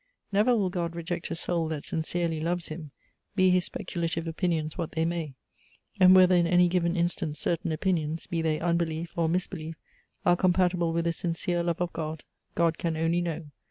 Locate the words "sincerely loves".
1.85-2.69